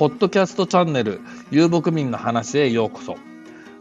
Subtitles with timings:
[0.00, 3.16] ポッドキャストチャンネル、遊牧民の話へようこそ。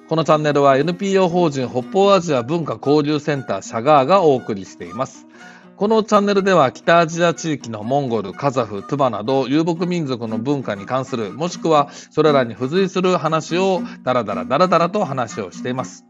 [0.09, 5.27] このチャンネルは NPO 法人北方アジア文化交流センターシャガーがお送りしています。
[5.77, 16.08] このチャンネルでは北アジア地域のモンゴル、カザフ、トゥバなど遊牧民族の文化に関する、もしくはそれらに付随する話をダラダラダラダラと話をしています。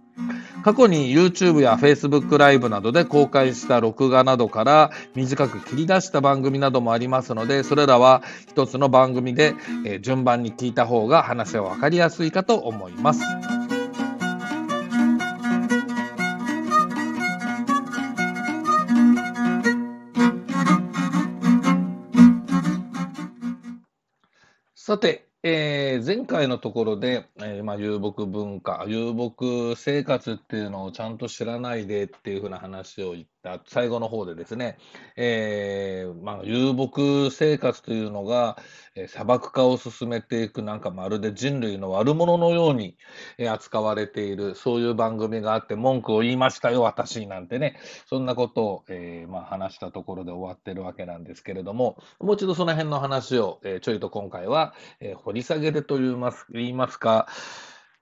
[0.64, 9.56] 過去に YouTube や Facebook ライブなどで公開した録画などから短く切り出した番組などもありますので、それらは一つの番組で
[10.02, 13.22] 順番に聞いた方が話はわかりやすいかと思います。
[24.76, 34.78] さて、えー、前回のところで、えー、まあ、遊牧文化、遊牧生活っていうのをちゃんと知らないでっていうふうな話を言って最後の方でですね、
[35.16, 38.58] えー、まあ、遊牧生活というのが、
[38.96, 42.98] え砂漠化を進めていくなんかまるで人類の悪者のように、
[43.38, 47.78] え扱われているそういう番組があって文句を言いましたよ私なんてね。
[48.08, 57.28] そんなことを、えまあ、話したところで終わってるわけなんですけれどももう一度その辺の話を、えちょいと今回は、え掘り下げでと言います言いますか。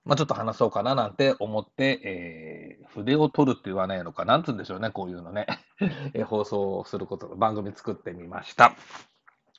[0.08, 5.46] まあ、ちょっと話そうかななんて思って、えー、筆を取るって言わないのか、なんつうんでしょうね、こういうのね。
[6.16, 8.74] え放送すること、番組作ってみました。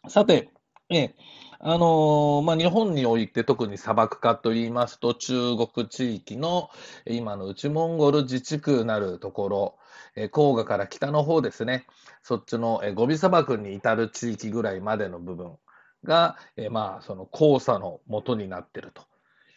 [0.09, 0.49] さて、
[0.89, 1.15] え
[1.61, 6.71] あのー、まあ、日本において特に砂漠化といいますと、中国地域の
[7.05, 9.79] 今の内モンゴル自治区なるところ、
[10.17, 11.87] え黄河から北の方ですね、
[12.23, 15.59] そっちの、えゴビ砂漠に至る地域ぐらいまでの部分
[16.05, 19.03] が、えまあ、その黄砂の元になっていると。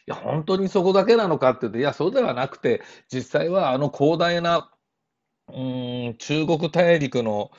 [0.07, 4.69] や、本当にそこだけなのかっていうと、いや、そうではなくて、実際はあの広大な、
[5.49, 7.52] うん、中国大陸の、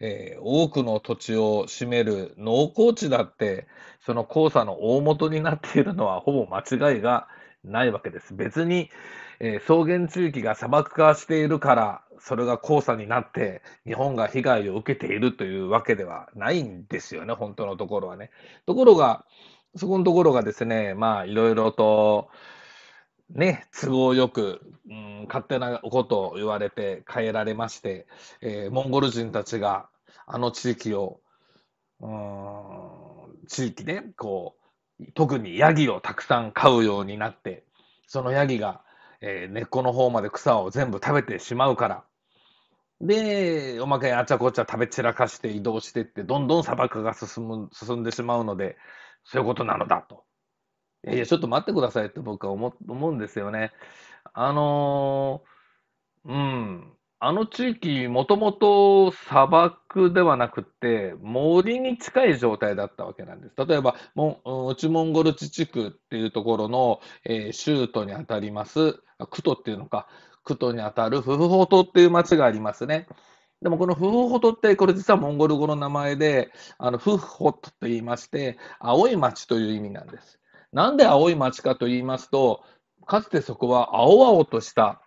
[0.00, 3.66] えー、多くの土地を占める農耕地だって、
[4.00, 7.28] その黄砂の大元になっているのはほぼ間違いが
[7.64, 8.34] ないわけです。
[8.34, 8.90] 別に、
[9.40, 18.30] えー、草原地域が砂漠化しているから、それが黄砂になって、日本が被害を受けているというわけではないんですよね、本当のところはね。
[18.66, 19.24] ところが、
[19.76, 22.28] そこのところがですね、まあ、いろいろと、
[23.30, 28.06] ね、都合よく、うん、勝手なことを言われて変えられまして、
[28.40, 29.88] えー、モンゴル人たちが
[30.26, 31.20] あの地域を、
[32.00, 34.56] うん、地域で、こ
[35.00, 37.64] う、特にヤギをたくさん飼うようになって、
[38.06, 38.82] そのヤギが、
[39.20, 42.04] えー、根っこの方まで草を全部食べてしまうから、
[43.00, 48.76] で、おまけにあちゃこちゃ食べ散らかして移動してって、どんどん砂漠が進む進んでしまうので、
[49.26, 50.24] そういうことなのだと。
[51.04, 53.72] いやいや、ちょっと待ってくださいって僕は思思うんですよね。
[54.32, 56.92] あのー、うん。
[57.18, 63.54] あの地域、もともと砂漠ではなくて、森に近い状態だったわけなんです。
[63.66, 69.00] 例えば、も内モンゴル自治区っていうところの、えー、州都にあたります、
[69.30, 70.08] クトっていうのか、
[70.44, 73.08] クトにあたるフフホトっていう町がありますね。
[73.62, 80.38] でもこのフフホトって、これ実はモンゴル語の名前で、あのフフホトと言いまして、青い町という意味なんです。
[80.72, 82.62] なんで青い町かと言いますと、
[83.06, 85.00] かつてそこは青々とした、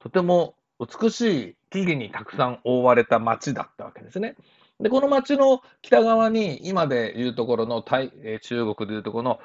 [0.00, 4.36] とても美しい木々にたくさん覆われた町だったわけですね。
[4.80, 8.10] で、この町の北側に、今でいうところの中
[8.76, 9.40] 国でいうところの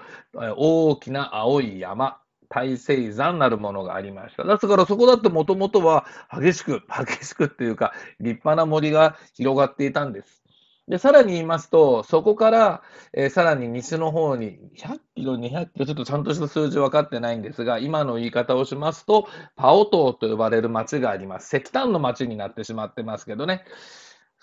[0.57, 2.19] 大きな青い山、
[2.53, 4.43] 大西山なるものがありました。
[4.43, 10.43] だからそこだってもともとは激しく、 激しくっていうか、立派な森が広がっていたんです。
[10.87, 12.81] で、さらに言いますと、そこから、
[13.13, 21.57] えー、さらに西の方に100キロ、200キロ、ちょっとちゃんとした数字分かってないんですが、今の言い方をしますと、パオ島と呼ばれる町があります。
[21.57, 23.63] 石炭の町になってしまってますけどね。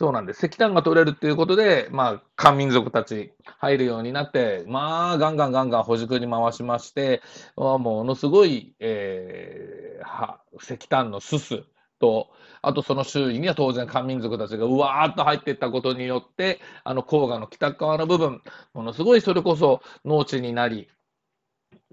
[0.00, 0.47] そうなんです。
[0.47, 7.21] 石炭が取れるっていうことで、まあ、漢民族たち入るようになって、まあ、ガンガンガンガン補熟に回しまして、
[7.55, 11.65] ものすごい、えー、は石炭のすす
[11.98, 12.30] と、
[12.63, 18.41] あとその周囲には当然漢民族たちがうわーっと入っていったことによって、あの黄河の北側の部分、
[18.72, 20.89] ものすごいそれこそ農地になり、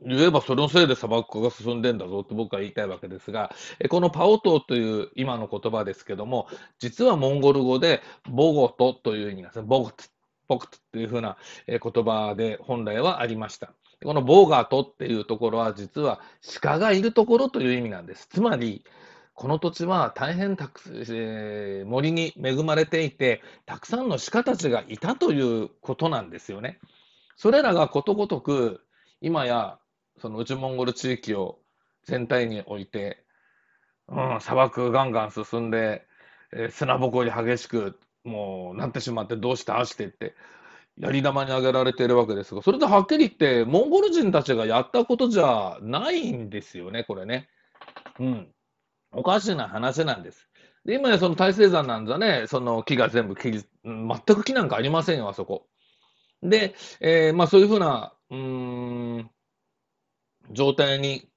[0.06, 3.54] 言えばそのせいで砂漠化が進んでんだぞって僕は言いたいわけですが、
[3.90, 6.48] このパオ島という今の言葉ですけども、
[6.80, 9.66] 実はモンゴル語でボゴトという意味なんですね。
[9.68, 9.96] ボゴト、
[10.48, 13.74] ボゴトっていうふうな言葉で本来はありました。
[14.04, 16.22] このボーガートっていうところは実は
[16.62, 18.28] 鹿がいるところという意味なんです。
[18.28, 18.84] つまり、
[19.34, 26.80] この土地は大変たく、えー、森に恵まれていて、たくさんの鹿たちがいたということなんですよね。
[27.36, 28.82] それらがことごとく、
[29.22, 29.80] 今や
[30.20, 31.60] その内モンゴル地域を
[32.06, 33.24] 全体において、
[34.08, 36.06] うん、砂漠ガンガン進んで、
[36.54, 40.36] えー、砂ぼこり激しくもうなってしまってどうしてああしてって
[41.00, 47.50] やり玉に挙げられているわけですが、それではっきり言って、モンゴル人たちがやったことじゃないんですよね、これね。
[48.20, 48.48] うん。
[49.12, 50.50] おかしな話なんです。
[50.86, 53.66] で今やその大聖山なんざね、その木が全部木、全
[54.20, 55.68] く木なんかありませんよ、あそこ。
[56.42, 59.30] で、えー、まあそういうふうな、うん、
[60.52, 61.28] 状態に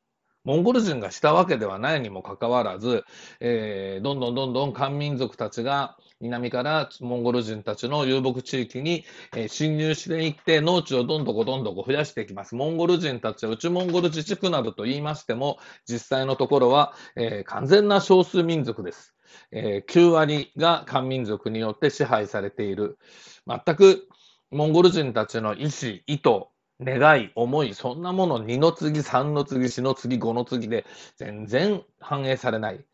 [0.45, 3.05] モンゴル人がしたわけではないにもかかわらず、
[3.41, 9.05] えー、どんどんどんどん漢民族たちが南からモンゴル人たちの遊牧地域に、
[9.35, 12.55] え、侵入していって、農地をどんどこどんどこ増やしていきます。
[12.55, 19.15] モンゴル人たちは内モンゴル自治区などと言いましても、実際のところは、えー、完全な少数民族です。
[19.51, 22.99] えー、9割が漢民族によって支配されている。
[23.47, 24.07] 全く
[24.51, 26.50] モンゴル人たちの意思、意図、
[26.83, 30.87] 願い、思い、そんなもの2の次、3の次、4の次、5の次で
[31.17, 32.85] 全然反映されない。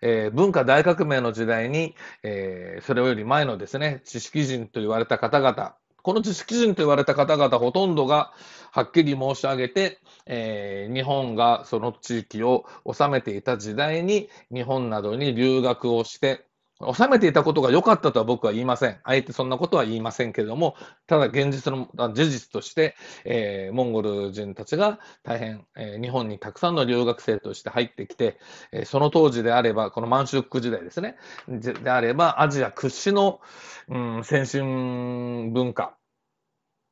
[0.00, 8.32] えー、文化大革命の時代に、えー、それより前のですね、知識人と言われた方々、この知識人と言われた方々ほとんどが
[8.72, 16.44] はっきり申し上げて、えー、日本がその地域を治めていた時代に日本などに留学をして、
[16.80, 18.98] 収めていたことが良かったとは僕は言いません。
[19.04, 20.74] あえてそんなことは言いませんけれども、
[21.06, 28.38] ただ現実の事実として、えー、モンゴル人たちが大変、えー、日本にたくさんの留学生として入ってきて、
[28.72, 31.16] えー、その当時であれば、この満州国時代ですね、
[31.48, 33.40] であれば、アジア屈指の、
[33.88, 35.96] うん、先進文化、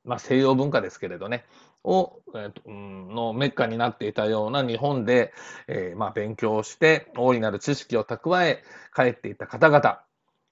[0.04, 1.44] まあ、西洋文化ですけれどね、
[1.84, 5.32] を、えー、のメッカになっていたような日本で、
[5.68, 8.62] えー、まあ、勉強して、大いなる知識を蓄え、
[8.94, 10.00] 帰っていった方々、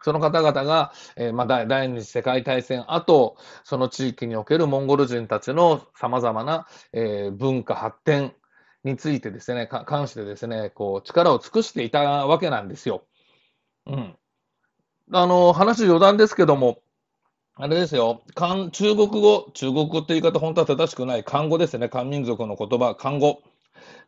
[0.03, 8.35] その方々が、えー、まあ、第二次世界大戦後、その地域におけるモンゴル人たちの様々な、えー、文化発展
[8.83, 13.05] についてですね、関してですね、こう、力を尽くしていたわけなんですよ。
[13.87, 14.17] うん。
[15.13, 16.83] あの、話余談ですけども、
[17.63, 18.23] あれですよ、
[18.73, 23.43] 中国語、中国語って言い方、本当は正しくない、漢語ですね、漢民族の言葉、漢語。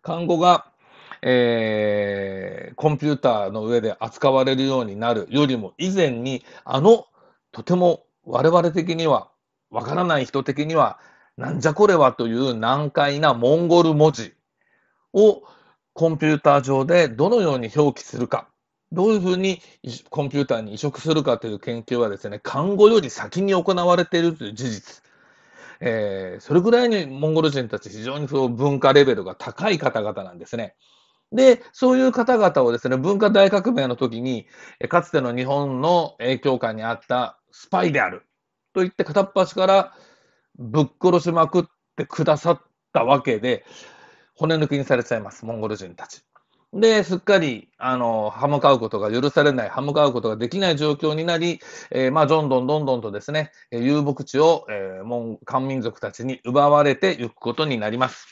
[0.00, 0.72] 漢語が、
[1.20, 5.26] えー、コンピューターの上で扱われるようになる。
[5.28, 7.04] よりも以前に、あの、
[7.50, 9.28] とても我々的には、
[9.70, 10.98] わからない人的には、
[11.36, 12.14] なんじゃこれは？
[12.14, 14.32] という難解なモンゴル文字
[15.12, 15.42] を
[15.92, 18.48] コンピューター上でどのように表記するか。
[18.92, 19.60] どういうふうに
[20.10, 25.02] コンピューターに移植するかという研究はですね、看護より先に行われているという事実。
[25.80, 30.76] えー、それぐらいにモンゴル人たち非常にその文化レベルが高い方々なんですね。
[31.32, 34.46] で、そういう方々をですね、文化大革命の時に、
[34.88, 38.26] かつての日本の影響下にあったスパイである
[38.74, 39.94] と言って片っ端から
[40.58, 41.62] ぶっ殺しまくっ
[41.96, 42.60] てくださっ
[42.92, 43.64] たわけで、
[44.34, 46.22] 骨抜きにされちゃいます、モンゴル人たち。
[46.74, 51.60] で、すっかり、あの、歯向かうことが許されない、歯向かうことができない状況になり、
[51.90, 58.26] えー、まあ、どんどんどんどんとですね、遊牧地を、えー、もう、漢民族たちに奪われていくことになります。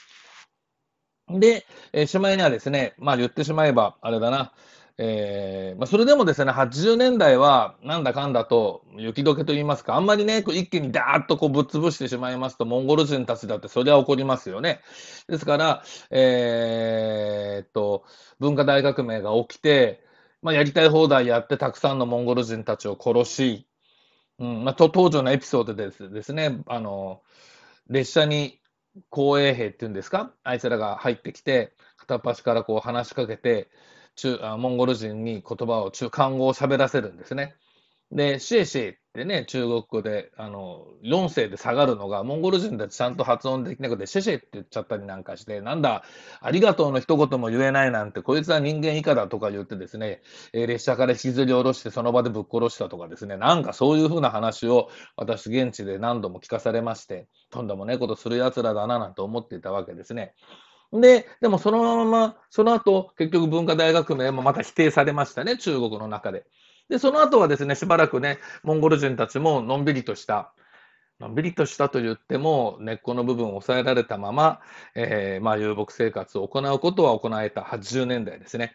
[1.28, 4.54] で、えー、しまいにはですね、まあ、言ってしまえば、あれだな、
[5.02, 14.82] えーまあ、それでもですね、80年代はなんだかんだと雪解けと言いますか、あんまりね、一気にダーッとこうぶっ潰してしまいますと、モンゴル人たちだってそりゃ怒りますよね。
[15.26, 18.04] ですから、えー、っと、
[18.40, 20.04] 文化大革命が起きて、
[20.42, 23.66] まあ、やりたい放題やって、たくさんのモンゴル人たちを殺し、
[24.38, 27.22] うんまあ、と当時のエピソードでですね、あの、
[27.88, 28.60] 列車に
[29.08, 33.70] 公衛兵っていうんですか、あいつらが入ってきて、片っ端からこう話しかけて、
[34.20, 37.54] 中あモンゴル人に言葉を中漢語を喋らせるんですね。
[38.12, 46.02] で、シエシエってね、中国語で、あの、4世で下がるのが、モンゴル人たちちゃんと発音できなくて、シェシェって言っちゃったりなんかして、なんだ、
[46.40, 50.22] ありがとうの一言も言えないなんて、こいつは人間以下だとか言ってですね、
[50.52, 60.34] えー、列車から引きずり下ろしてその場でぶっ殺したとかですね、なんかそういうふうな話を私現地で何度も聞かされまして、とんでもねえことする奴らだななんて思っていたわけですね。
[60.92, 66.46] で、でもそのまま、その後、結局文化大革命もまた否定されましたね、中国の中で。
[66.88, 70.52] で、その後はですね、しばらくね、モンゴル人たちものんびりとした、
[71.20, 74.60] のんびりとしたと言っても、根っこの部分を抑えられたまま、
[74.96, 78.74] えー、まあ、遊牧生活を行うことは行えた80年代ですね。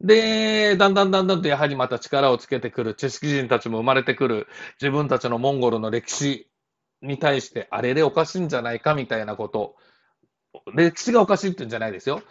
[0.00, 4.46] で、だんだんだんだんとやはりまた力をつけてくる知識人たちも生まれてくる
[4.80, 6.48] 自分たちのモンゴルの歴史
[7.02, 9.76] に対してあれれおかしいんじゃないかみたいなこと
[10.74, 12.22] 歴史がおかしいって言うんじゃないですよ。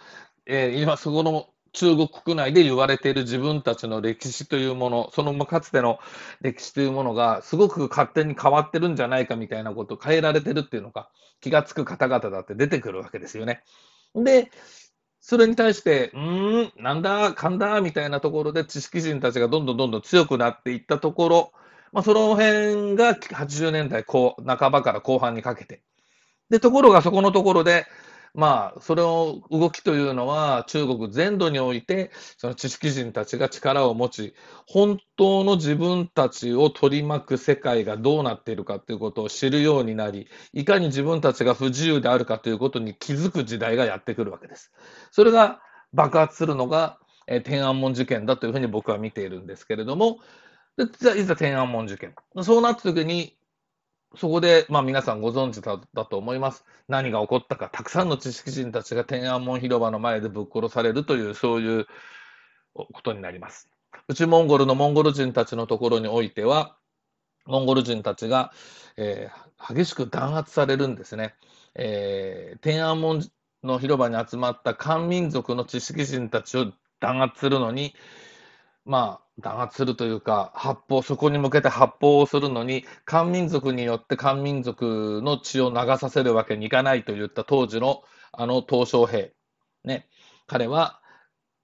[0.45, 5.99] えー、今、そこの中国国内で言われている自分たちの歴史というもの、そのかつての
[6.41, 11.09] 歴史というものがすごく勝手に変わってるんじゃないかみたいなことを変えられてるっていうのが
[11.41, 13.63] 気がつく方々だって出てくるわけですよね。
[14.15, 14.51] で、
[15.21, 21.51] それに対して、うーん、なんだ、かんだ、みたいなところで知識人たちがどんどんどんどん強くなっていったところ、
[21.91, 25.81] まあ、その辺が80年代後半ばから後半にかけて。
[26.49, 27.85] で、ところがそこのところで、
[28.39, 34.34] まあ、それを動きというのは中国全土において、その知識人たちが力を持ち、
[34.65, 44.72] 本当の自分たちを取り巻く世界がどうなっているかということを知るようになり、いかに自分たちが不自由であるかということに気づく時代がやってくるわけです。
[45.12, 45.60] それが
[45.91, 50.19] 爆発するのが、え天安門事件だというふうに僕は見ているんですけれども、
[50.77, 52.15] でじゃあいざ天安門事件。
[52.41, 53.36] そうなった時に、
[54.16, 56.66] そこで、まあ皆さんご存知だだと思います。
[56.88, 61.88] 何が起こったか、たくさんの知識人たちが天安門広場の前でぶっ殺されるという、そういう
[62.74, 63.70] ことになります。
[64.08, 66.75] 内モンゴルのモンゴル人たちのところにおいては、
[67.46, 68.51] モンゴル人たちが、
[68.98, 71.36] えー、激しく弾圧されるんですね。
[71.75, 73.24] えー、天安門
[73.63, 77.94] の広場に集まった漢民族の知識人たちを弾圧するのに、
[78.89, 89.27] まあ、弾圧するというか、発砲、そこに向けて発砲をするのに、漢民族によって漢民族の血を流させるわけにいかないといった当時のあの鄧小平。
[89.84, 90.10] ね。
[90.48, 91.01] 彼は、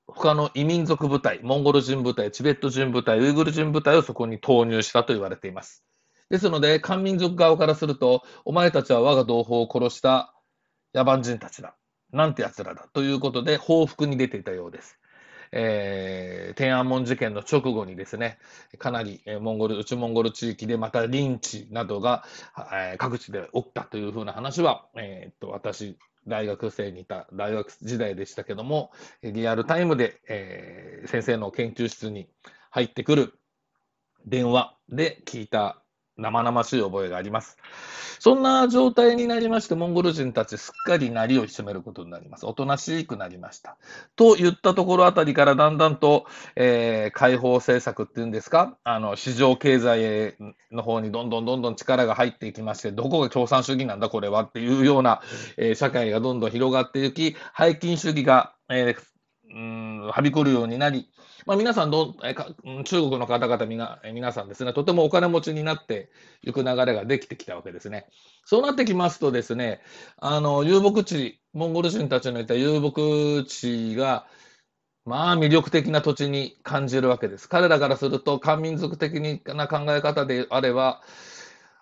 [0.06, 5.84] 他の異民族部隊、モンゴル人部隊、チベット人部隊、ウイグル人部隊をそこに投入したと言われています。
[6.30, 10.36] ですので、漢民族側からすると、お前たちは我が同胞を殺した
[10.94, 11.76] 野蛮人たちだ。
[12.12, 12.88] なんて奴らだ。
[12.94, 15.00] ということで、報復に出ていたようです。
[15.58, 18.38] えー、天安門事件の直後にですね、
[18.78, 22.26] かなり、モンゴル、内モンゴル地域でまたリンチなどが、
[22.74, 25.98] えー、各地で起きたというふうな話は、えー、っと、私、
[26.28, 28.92] 大学生にいた、大学時代でしたけども、
[29.24, 32.28] リアルタイムで、えー、先生の研究室に
[32.70, 33.40] 入ってくる
[34.26, 35.82] 電話で聞いた
[36.18, 37.58] 生々しい覚えがあります。
[38.20, 42.46] そんな状態になりまして、モンゴル人たちすっかり鳴りを潜めることになります。
[42.46, 43.78] おとなしくなりました。
[44.16, 50.36] と言ったところあたりからだんだんと、えー、解放政策っていうんですか、あの、市場経済
[50.72, 55.22] の方にどんどんどんどん力が入っていきまして、どこが共産主義なんだこれはっていうような、
[55.58, 59.15] えー、社会がどんどん広がっていき、背金主義が、えー、
[59.54, 61.10] うんはびこるようになり、
[61.46, 62.48] まあ、皆さんどえか、
[62.86, 66.10] 中国の方々みな、皆さんですね、とてもお金持ちになって
[66.44, 68.08] いく流れができてきたわけですね。
[68.44, 69.82] そうなってきますとですね、
[70.18, 74.26] あの、遊牧地、モンゴル人たちのいた遊牧地が、
[75.06, 77.48] まあ魅力的な土地に感じるわけです。
[77.48, 81.02] 彼らからすると、漢民族的な考え方であれば、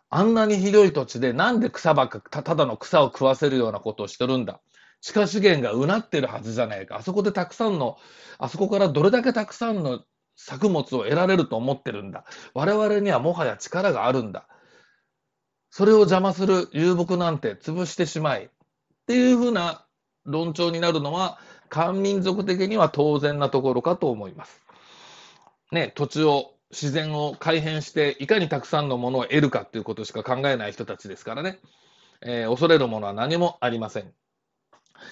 [0.10, 4.62] あんなに広い土地でなんで草ばっかただの草を食わせるようなことをしてるんだ。
[5.04, 6.96] 地下資源がうなってるはずじゃないか。
[6.96, 7.98] あそこでたくさんの、
[8.40, 10.02] あそこからどれだけたくさんの
[10.38, 12.24] 作物を得られると思ってるんだ。
[12.54, 14.48] 我々にはもはや力があるんだ。
[15.72, 18.46] それを邪魔する遊牧なんて潰してしまい。
[18.46, 18.50] っ
[19.06, 19.86] ていうふうな
[20.24, 24.62] 論調になるのは、漢民族的には当然なところかと思います。
[25.74, 31.60] ね、土地を、自然を改変して、いかにたくさんのものを得るかということしか考えない人たちですからね。
[32.22, 34.14] えー、恐れるものは何もありません。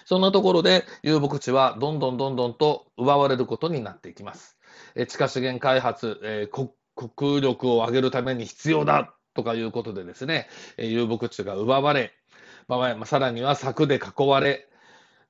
[0.06, 4.58] そんなところで遊牧地はどんどんどんどんと奪われることになっていきます。
[4.96, 10.48] え地下資源開発、えー、国力を上げるために必要だとかいうことでですね、
[10.78, 12.14] え遊牧地が奪われ、
[12.68, 14.68] まあ、さらには柵で囲われ、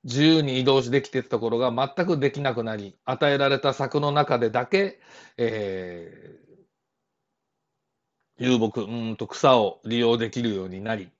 [0.04, 5.00] 自由に移動しできていたところが全くできなくなり、与えられた柵の中でだけ、
[5.36, 11.10] えー、遊牧、うんと草を利用できるようになり、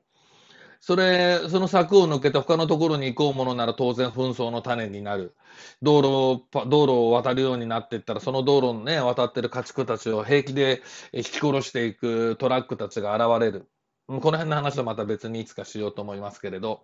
[0.84, 5.36] それ、その柵を抜けて他のところに行こうものなら当然紛争の種になる。
[5.80, 13.70] 道路道路を渡るようになっていったら、その道路をね、渡ってる家畜たちを平気で引き殺していくトラックたちが現れる。
[14.08, 16.82] この辺の話はまた別にいつかしようと思いますけれど、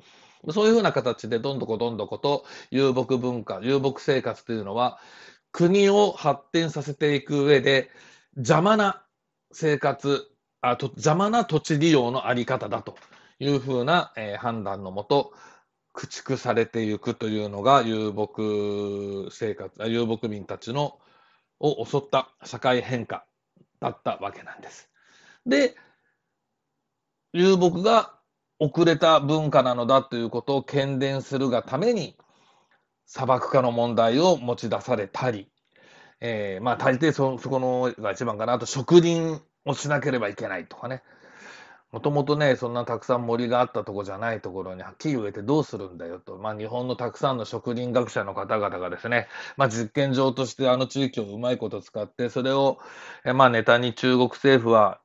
[0.51, 5.01] そういうふうな形でどんどこどんどこと遊牧文化、遊牧生活というのは、
[5.51, 7.91] 国を発展させていく上で
[8.37, 9.03] 邪魔な
[9.51, 12.95] 生活、あと邪魔な土地利用のあり方だと
[13.39, 15.33] いうふうな、えー、判断のもと、
[15.99, 21.01] 駆逐されていくというのが遊牧生活、遊牧民たちの
[21.59, 23.25] を襲った社会変化
[23.81, 24.89] だったわけなんです。
[25.45, 25.75] で、
[27.33, 28.15] 遊牧が
[28.61, 32.17] 遅れた文化なのだということを喧伝するがために、
[33.07, 35.51] 砂漠化の問題を持ち出されたり、
[36.21, 41.03] えー、まあ大抵そそこのが一番かな、あと植林をしなければいけないとかね、
[41.91, 49.27] もともとね、そんなたくさん森があったとこじゃないところに木植えてどうするんだよと、まあ、日本のたくさんの植林学者の方々がですね、
[49.57, 52.79] まあ、実験場としてあの地域をうまいこと使って、それを、
[53.25, 55.01] えまあ、ネタに中国政府は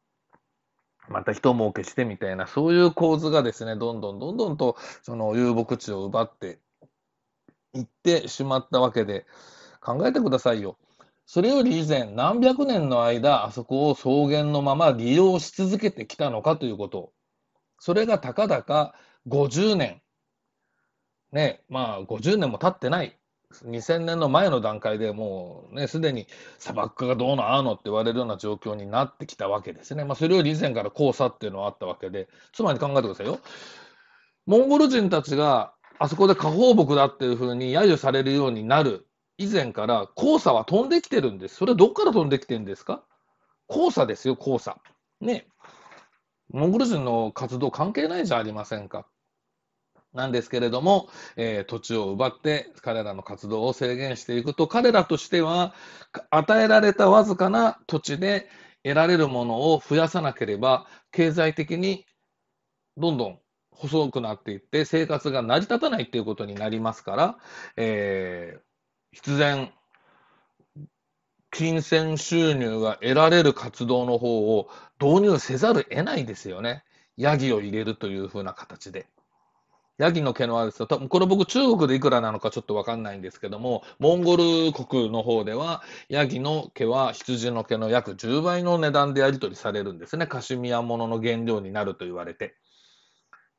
[1.07, 6.59] また一儲けしてみたいな、そういう構図がですね、どんどんどんどんとその遊牧地を奪って
[7.73, 9.25] いってしまったわけで、
[9.83, 10.77] 考えてくださいよ。
[11.25, 17.13] それより以前、何百年の間、あそこを草原のまま利用し続けてきたのかということ
[17.79, 18.95] それがたかだか
[19.27, 20.01] 50年。
[21.33, 23.19] ね、まあ50年も経ってない。
[23.65, 26.27] 2000年の前の段階でもうね、すでに
[26.59, 30.05] 砂漠化がどうのああのって言われるような状況になってきたわけですね。
[30.05, 33.39] まあそれより以前から黄砂っていうのはあったわけで、つまり考えてくださいよ。
[34.45, 41.55] モンゴル人たちがあそこで下放牧だっていうふうに揶揄されるようになる以前から黄砂は飛んできてるんです。
[41.55, 43.03] それどっから飛んできてるんですか？
[43.67, 44.77] 黄砂ですよ、黄砂。
[45.21, 45.47] ね。
[46.51, 49.07] モンゴル人の活動関係ないじゃありませんか。
[50.13, 55.73] なんですけれども、えー、土地を奪って彼らの活動を制限していくと、彼らとしては、
[56.29, 58.47] 与えられたわずかな土地で
[58.83, 62.05] 得られるものを増やさなければ、経済的に
[62.97, 63.39] どんどん
[63.71, 67.37] 細くなっていって、生活が成り立たないっていうことになりますから、
[67.75, 68.61] えー、
[69.13, 69.71] 必然、
[71.51, 76.83] 金銭収入が得られる活動の方を導入せざる得ないですよね。
[77.15, 79.05] ヤギを入れるというふうな形で。
[79.99, 90.25] ヤギの毛のある人、多分これ僕中国でいくらなのかちょっとわかんないんですけども、モンゴル国の方では、ヤギの毛は羊の毛の約10倍の値段でやり取りされるんですね。
[90.25, 92.55] カシミヤ物の原料になると言われて。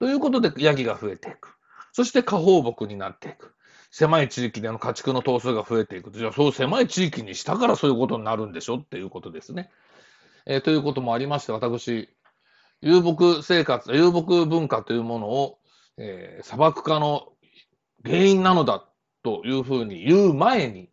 [0.01, 1.57] ということで、ヤギが増えていく。
[1.93, 3.55] そして下放牧になっていく。
[3.97, 6.11] 狭い地域での家畜の頭数が増えていく。
[6.11, 9.71] じゃあ、そう狭い地域にしたからそういうことになるんでしょっていうことですね。
[10.47, 12.09] えー、ということもありまして、私、
[12.81, 15.59] 遊牧生活、遊牧文化というものを
[15.97, 17.29] えー、砂漠化の
[18.05, 18.85] 原因なのだ
[19.23, 20.91] というふうに言う前に、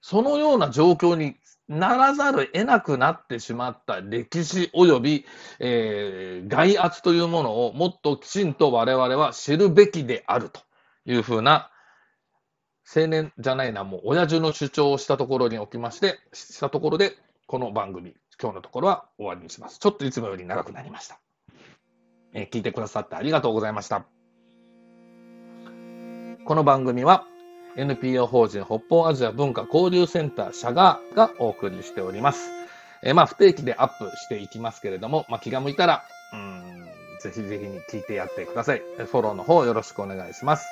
[0.00, 1.36] そのような状況に
[1.68, 5.26] ならざる得なくなってしまった歴史及び、
[5.60, 10.62] えー、外圧というものをもっときちんと我々は知るべきであると
[11.04, 11.69] いうふうな
[12.92, 17.12] 青年じゃないな、もう親父の主張をしたところにおきまして、したところで、
[17.46, 19.78] この番組、今日のところは終わりにします。
[19.78, 21.20] ちょっといつもより長くなりました。
[22.34, 24.04] え聞いてくださってありがとうございました。
[26.44, 27.26] この番組は
[27.76, 32.50] NPO 法人北方アジア文化交流センター社ががお送りしております。
[33.04, 36.88] えまあ不定期でアップしていきますけれども、まあ、気が向いたら、うん、
[37.20, 38.80] ぜひぜひに聞いてやってください。
[38.80, 40.66] フォローの方よろしくお願いします。